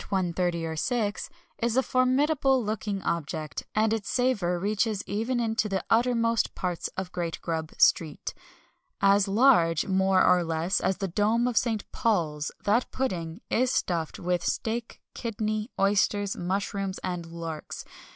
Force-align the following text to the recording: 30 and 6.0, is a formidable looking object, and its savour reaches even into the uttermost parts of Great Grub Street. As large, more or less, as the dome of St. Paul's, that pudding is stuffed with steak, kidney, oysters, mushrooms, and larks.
30 0.01 0.17
and 0.17 0.35
6.0, 0.79 1.29
is 1.59 1.77
a 1.77 1.83
formidable 1.83 2.63
looking 2.65 3.03
object, 3.03 3.65
and 3.75 3.93
its 3.93 4.09
savour 4.09 4.57
reaches 4.57 5.03
even 5.05 5.39
into 5.39 5.69
the 5.69 5.85
uttermost 5.91 6.55
parts 6.55 6.87
of 6.97 7.11
Great 7.11 7.39
Grub 7.43 7.71
Street. 7.77 8.33
As 8.99 9.27
large, 9.27 9.85
more 9.85 10.25
or 10.25 10.43
less, 10.43 10.79
as 10.79 10.97
the 10.97 11.07
dome 11.07 11.47
of 11.47 11.55
St. 11.55 11.83
Paul's, 11.91 12.51
that 12.63 12.89
pudding 12.91 13.41
is 13.51 13.69
stuffed 13.71 14.17
with 14.17 14.43
steak, 14.43 14.99
kidney, 15.13 15.69
oysters, 15.79 16.35
mushrooms, 16.35 16.97
and 17.03 17.27
larks. 17.27 17.85